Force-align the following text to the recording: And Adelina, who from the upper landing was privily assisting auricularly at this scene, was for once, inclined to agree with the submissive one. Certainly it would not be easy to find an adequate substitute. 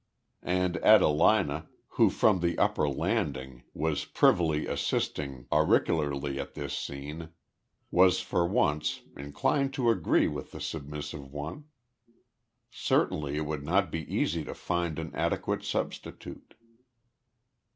And 0.41 0.77
Adelina, 0.77 1.67
who 1.89 2.09
from 2.09 2.39
the 2.39 2.57
upper 2.57 2.89
landing 2.89 3.61
was 3.75 4.03
privily 4.03 4.65
assisting 4.65 5.45
auricularly 5.51 6.39
at 6.39 6.55
this 6.55 6.75
scene, 6.75 7.29
was 7.91 8.19
for 8.19 8.47
once, 8.47 9.01
inclined 9.15 9.75
to 9.75 9.91
agree 9.91 10.27
with 10.27 10.53
the 10.53 10.59
submissive 10.59 11.31
one. 11.31 11.65
Certainly 12.71 13.35
it 13.37 13.45
would 13.45 13.63
not 13.63 13.91
be 13.91 14.11
easy 14.11 14.43
to 14.45 14.55
find 14.55 14.97
an 14.97 15.13
adequate 15.13 15.61
substitute. 15.63 16.55